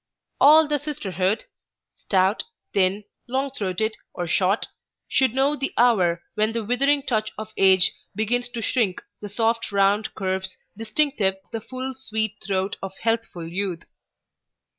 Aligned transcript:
[Illustration: 0.41 0.41
NO. 0.41 0.47
72] 0.49 0.49
All 0.65 0.67
the 0.67 0.83
sisterhood, 0.83 1.45
stout, 1.93 2.43
thin, 2.73 3.03
long 3.27 3.51
throated, 3.51 3.95
or 4.15 4.25
short, 4.25 4.65
should 5.07 5.35
know 5.35 5.55
the 5.55 5.71
hour 5.77 6.23
when 6.33 6.53
the 6.53 6.63
withering 6.65 7.03
touch 7.03 7.31
of 7.37 7.53
age 7.55 7.91
begins 8.15 8.47
to 8.49 8.63
shrink 8.63 8.99
the 9.21 9.29
soft, 9.29 9.71
round 9.71 10.15
curves 10.15 10.57
distinctive 10.75 11.35
of 11.45 11.51
the 11.51 11.61
full, 11.61 11.93
sweet 11.93 12.37
throat 12.43 12.77
of 12.81 12.97
healthful 13.01 13.45
youth. 13.45 13.83